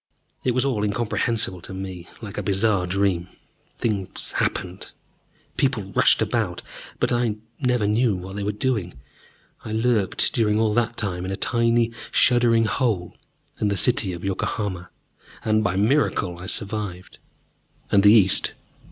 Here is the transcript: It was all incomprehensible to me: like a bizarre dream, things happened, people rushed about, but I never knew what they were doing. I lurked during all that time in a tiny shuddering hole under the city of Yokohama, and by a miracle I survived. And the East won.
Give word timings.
It 0.43 0.55
was 0.55 0.65
all 0.65 0.83
incomprehensible 0.83 1.61
to 1.61 1.75
me: 1.75 2.07
like 2.21 2.39
a 2.39 2.41
bizarre 2.41 2.87
dream, 2.87 3.27
things 3.77 4.31
happened, 4.31 4.93
people 5.57 5.93
rushed 5.93 6.23
about, 6.23 6.63
but 6.99 7.13
I 7.13 7.35
never 7.59 7.85
knew 7.85 8.15
what 8.15 8.35
they 8.35 8.41
were 8.41 8.51
doing. 8.51 8.95
I 9.63 9.71
lurked 9.71 10.33
during 10.33 10.59
all 10.59 10.73
that 10.73 10.97
time 10.97 11.23
in 11.23 11.29
a 11.29 11.35
tiny 11.35 11.91
shuddering 12.09 12.65
hole 12.65 13.15
under 13.59 13.73
the 13.75 13.77
city 13.77 14.11
of 14.11 14.23
Yokohama, 14.23 14.89
and 15.45 15.63
by 15.63 15.75
a 15.75 15.77
miracle 15.77 16.39
I 16.39 16.47
survived. 16.47 17.19
And 17.91 18.01
the 18.01 18.11
East 18.11 18.53
won. 18.55 18.77